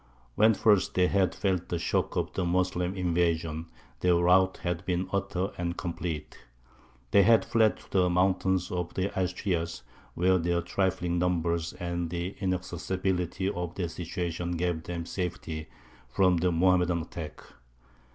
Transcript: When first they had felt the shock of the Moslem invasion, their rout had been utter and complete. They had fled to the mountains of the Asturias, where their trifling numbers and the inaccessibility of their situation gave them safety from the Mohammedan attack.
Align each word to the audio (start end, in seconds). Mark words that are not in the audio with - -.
When 0.33 0.55
first 0.55 0.95
they 0.95 1.05
had 1.05 1.35
felt 1.35 1.69
the 1.69 1.77
shock 1.77 2.15
of 2.15 2.33
the 2.33 2.43
Moslem 2.43 2.95
invasion, 2.95 3.67
their 3.99 4.15
rout 4.15 4.57
had 4.63 4.83
been 4.83 5.07
utter 5.13 5.51
and 5.59 5.77
complete. 5.77 6.39
They 7.11 7.21
had 7.21 7.45
fled 7.45 7.77
to 7.77 7.89
the 7.91 8.09
mountains 8.09 8.71
of 8.71 8.95
the 8.95 9.11
Asturias, 9.15 9.83
where 10.15 10.39
their 10.39 10.63
trifling 10.63 11.19
numbers 11.19 11.73
and 11.73 12.09
the 12.09 12.35
inaccessibility 12.39 13.47
of 13.47 13.75
their 13.75 13.89
situation 13.89 14.53
gave 14.53 14.81
them 14.81 15.05
safety 15.05 15.69
from 16.09 16.37
the 16.37 16.51
Mohammedan 16.51 17.03
attack. 17.03 17.43